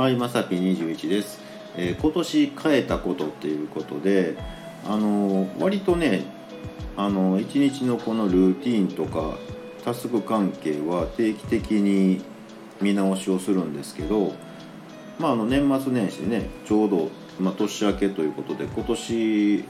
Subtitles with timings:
[0.00, 1.38] はい、まさぴ21です、
[1.76, 4.34] えー今年変えたことっていうことで、
[4.86, 6.22] あのー割とね、
[6.96, 9.36] あのー一日のこのルーティンとか
[9.84, 12.22] タスク関係は定期的に
[12.80, 14.32] 見直しをするんですけど、
[15.18, 19.64] まあ、あの年末年始ねちょうど、まあ、年明けということで今年、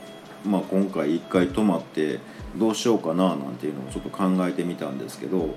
[0.45, 2.21] まあ、今回1回泊まって
[2.57, 5.57] どうしようかななんていうのをちょっと考えてみたんですけど、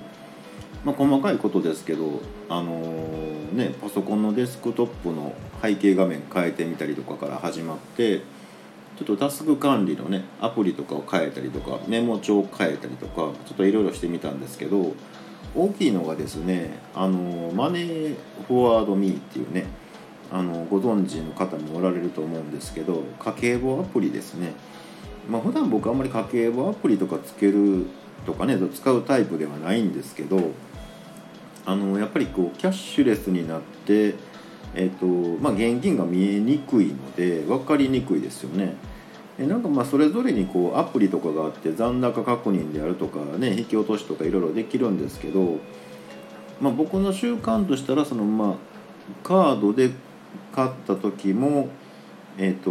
[0.84, 14.92] まあ、細かいことですけど、あのーね、パソコンのデスクトップの背景画面変えてみたりとかから始まってちょっとタスク管理のねアプリとかを変えたりとかメモ帳を変えたりとかちょっといろいろしてみたんですけど
[15.54, 18.16] 大きいのがですねあのマネー
[18.48, 19.66] フォワードミーっていうね
[20.32, 24.52] あのご存知の方もおられると思うんですけど家計簿アプリですね。
[25.28, 27.86] まあ普段僕あんまり家計簿アプリとかつける
[28.26, 30.50] とかね使うタイプではないんですけど
[31.66, 34.14] あのやっぱりこうキャッシュレスになって
[34.74, 38.74] えっとまあ、現金が見えにくいので分かりにくいですよね。
[39.38, 45.58] えなんかまあそれぞれにこうアプリとかがあって残高確認であるとかね引き落としとかいろいろできるんですけど、
[46.60, 48.54] まあ、僕の習慣としたらそのまあ
[49.22, 49.90] カードで
[50.52, 51.68] 買った時も
[52.38, 52.70] えっ、と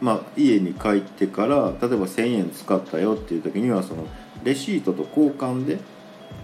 [0.00, 4.06] まあ家に帰ってから例えば1,000円使ったよっていう時にはその
[4.44, 5.78] レシートと交換で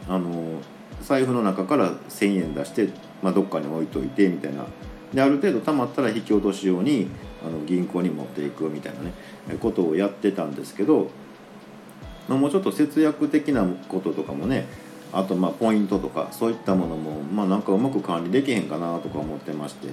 [0.08, 0.60] あの
[1.00, 2.88] 財布の中から1,000円出して、
[3.22, 4.64] まあ、どっかに置いといてみたいな。
[5.14, 7.08] である程度貯まったら引き落とし用に
[7.46, 9.12] あの銀行に持っていくみたいなね
[9.60, 11.10] ことをやってたんですけど、
[12.28, 14.66] まあ、もうちょっと節約的なこととかもね
[15.12, 19.88] あとまあポイントとかそういったものも、まあ、なんかうまく管理できへんかなとか思ってまして。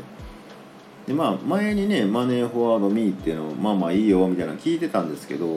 [1.07, 5.47] でまあ前にねマネーフォワードミーっていうのまあまあいいよみたいなの聞いてたんですけど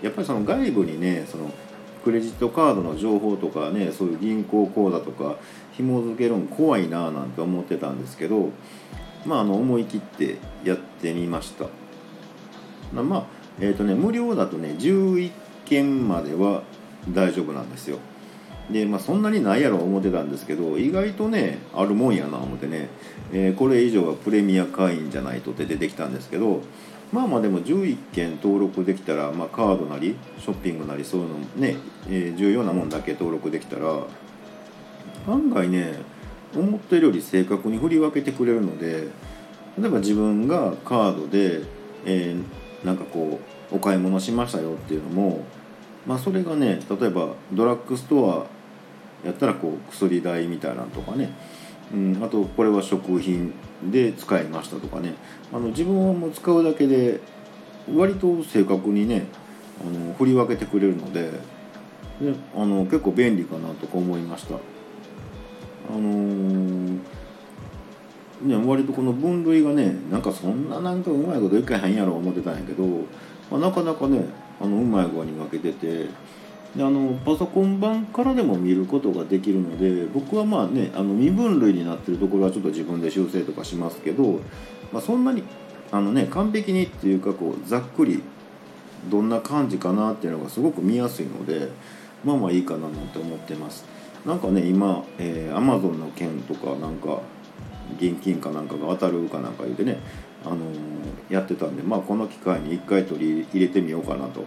[0.00, 1.50] やっぱりその外部にねその
[2.02, 5.36] クレジットカードの情報とかねそういう銀行口座とか
[5.72, 8.50] 紐付けるの怖いななんて思ってたんですけど
[9.24, 11.66] まああの思い切ってやってみました。
[12.92, 13.26] まあ
[13.60, 15.30] えっ、とね無料だとね11
[15.64, 16.62] 件までは
[17.10, 17.98] 大丈夫なんですよ。
[18.70, 22.88] でまあそんなにないやろ思ってたんですけど意外とねあるもんやな思ってね、
[23.32, 26.60] えーこれ以上はプレミア会員じゃないとって出てきたんですけど
[27.12, 31.76] まあまあでも11件登録できたら、まあ、カードなりショッピングなりそういうのね、
[32.08, 34.06] えー重要なもんだけ登録できたら
[35.28, 35.94] 案外ね
[36.54, 39.08] 思ってるより正確に振り分けてくれるので
[39.78, 41.62] 例えば自分がカードで、
[42.04, 42.42] えー
[42.84, 43.40] なんかこ
[43.72, 45.44] うお買い物しましたよっていうのも、
[46.06, 48.48] まあ、それがね例えばドラッグスト
[49.24, 51.32] アやったらこう薬代みたいなのとかね、
[51.92, 53.52] うん、あとこれは食品
[53.90, 55.14] で使いましたとかね
[55.52, 57.20] あの自分はもう使うだけで
[57.94, 59.26] 割と正確にね
[59.80, 61.30] あの振り分けてくれるので
[62.20, 64.54] であの結構便利かなとか思いました。
[64.54, 64.58] あ
[65.94, 67.00] のー
[68.42, 72.84] ね、割とこの分類がねなんかそんななんかうまいこといかへんやろ思ってたんやけど、
[73.50, 74.24] まあ、なかなかね
[74.60, 76.08] あのうまい具合に分けてて
[76.76, 84.40] であのパソコン版からでも見ることができるので僕はまあねあの未分類になってるところはちょっと自分で修正とかしますけど、
[84.92, 85.42] まあ、そんなに
[85.90, 88.22] あの、ね、完璧にっていうかこうざっくり
[89.10, 91.68] どんな感じかなっていうのがすごく見やすいので
[92.24, 93.84] まあまあいいかななんて思ってます。
[94.24, 97.20] なんかね今、えー、Amazon の件とかなんか
[97.98, 99.98] 現金かなんかが当たるかなんか言うてね、
[100.44, 101.02] あのー
[101.32, 104.44] やってたんで、まあ、この機会に1回取り入れてみようかなと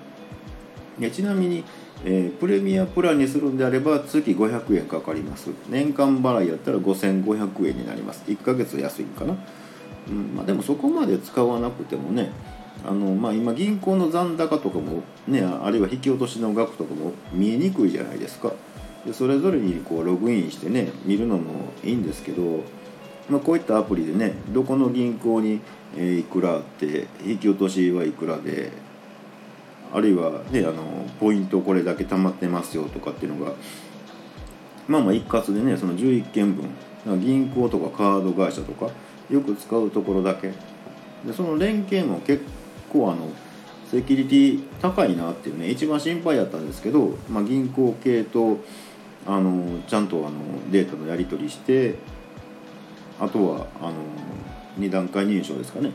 [1.00, 1.64] でちなみに、
[2.04, 5.50] えープレミアプランにするんであれば月500円かかります。
[5.70, 8.24] 年間払いやったら5500円になります。
[8.28, 9.36] 1ヶ月安いんかな、
[10.10, 12.32] うんまあ、でもそこまで使わなくてもね
[12.86, 18.52] あの、まあ、今銀行の残高とかもねあるいは引き落としの額とかも見えにくいじゃないですか。
[19.06, 22.64] でそれぞれにこうログインしてね見るのもいいんですけど
[23.30, 25.60] まあ、こういったアプリでねどこの銀行に、
[25.98, 28.72] いくらあって引き落としはいくらで
[29.96, 30.84] あるいは、ね、あの
[31.22, 33.54] ポイントこれだけ貯まってますよとかっていうのが
[34.90, 36.70] まあまあ一括でねその11件分
[37.22, 38.92] 銀行とかカード会社とか
[39.30, 40.52] よく使うところだけ。
[41.26, 42.44] でその連携も結
[42.92, 43.30] 構あの
[43.90, 48.60] セキュリティ高いなっていうね一番心配やったんですけど、まあ、銀行系と
[49.26, 51.96] あのちゃんとあのデータのやり取りして
[53.20, 53.94] あとはあの
[54.80, 55.92] 2段階認証ですかね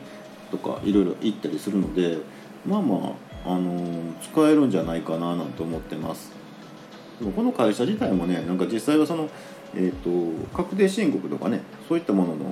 [0.51, 2.19] とかいろいろ行ったりするので
[2.67, 6.33] まあまああの使えるんじゃないかななんて思ってます。
[7.19, 9.29] でもこの会社自体もねなんか実際はその、
[9.75, 12.45] えー、と確定申告とかねそういったものの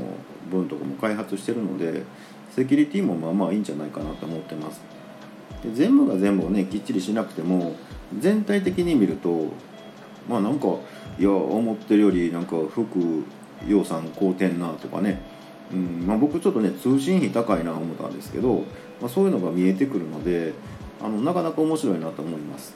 [0.50, 2.02] 分とかも開発してるので
[2.50, 4.80] セキュリティもまあまあいいんじゃないかなと思ってます。
[5.62, 7.74] で全部が全部をねきっちりしなくても
[8.18, 9.48] 全体的に見ると
[10.28, 10.68] まあなんか
[11.18, 13.24] いや思ってるよりなんか服
[13.66, 15.20] 予算買うてんなとかね、
[15.72, 18.62] うんまあ、僕ちょっとね通信費高いな思ったんですけど、
[19.00, 20.52] まあ、そういうのが見えてくるので
[21.00, 22.74] あのなかなか面白いなと思います。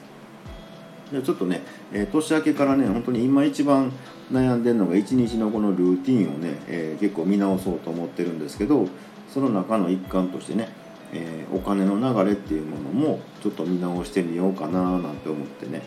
[1.11, 1.61] でちょっとね、
[1.91, 3.91] えー、年明けからね本当に今一番
[4.31, 8.87] 悩んでるのが一日のこのルーティンをね、えー、結構見直そうと思ってるんですけど
[9.31, 10.69] その中の一環としてね、
[11.13, 15.81] えー、お金の流れっていうものもちょっと見直してみようかななんて思ってね、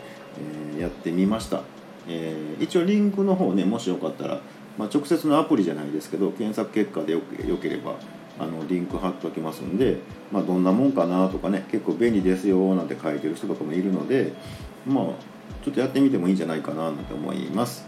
[0.77, 1.61] えやってみました、
[2.07, 4.41] え一応リンクの方ねもしよかったら、
[4.77, 7.95] まあ、直接のアプリじゃないですけど検索結果でよよければ
[8.39, 9.97] あのリンク貼っておきますんで、
[10.31, 14.33] まあ、どんなもんかなとかね結構便利ですよなんて書いてる人とかもいるので
[14.85, 15.05] まあ
[15.63, 17.85] ちょっとやってみてもいいんじゃないかななんて思います。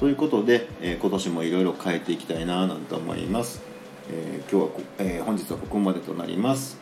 [0.00, 3.62] ということで、えー、今年もいろいろ変えていきたいななんて思います、
[4.10, 6.78] えー、今日は、えー、本日はここまでとなります。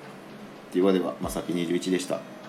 [0.73, 2.40] ではではまさき21でした。